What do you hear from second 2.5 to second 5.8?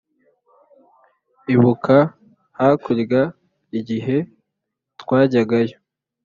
hakurya ighe twajyagayo